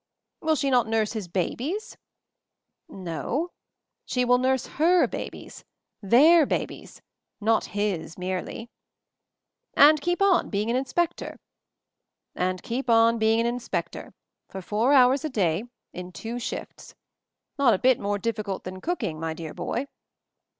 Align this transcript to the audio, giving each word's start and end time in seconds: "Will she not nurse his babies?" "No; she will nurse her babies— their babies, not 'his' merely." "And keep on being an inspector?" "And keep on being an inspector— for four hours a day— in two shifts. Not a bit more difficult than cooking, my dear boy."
"Will 0.41 0.55
she 0.55 0.71
not 0.71 0.87
nurse 0.87 1.13
his 1.13 1.27
babies?" 1.27 1.95
"No; 3.07 3.51
she 4.03 4.25
will 4.25 4.39
nurse 4.39 4.65
her 4.65 5.05
babies— 5.05 5.63
their 6.13 6.47
babies, 6.47 7.03
not 7.39 7.65
'his' 7.65 8.17
merely." 8.17 8.71
"And 9.87 10.01
keep 10.01 10.19
on 10.19 10.49
being 10.49 10.71
an 10.71 10.75
inspector?" 10.75 11.37
"And 12.33 12.63
keep 12.63 12.89
on 12.89 13.19
being 13.19 13.39
an 13.41 13.45
inspector— 13.45 14.15
for 14.49 14.63
four 14.63 14.91
hours 14.91 15.23
a 15.23 15.29
day— 15.29 15.65
in 15.93 16.11
two 16.11 16.39
shifts. 16.39 16.95
Not 17.59 17.75
a 17.75 17.77
bit 17.77 17.99
more 17.99 18.17
difficult 18.17 18.63
than 18.63 18.81
cooking, 18.81 19.19
my 19.19 19.35
dear 19.35 19.53
boy." 19.53 19.85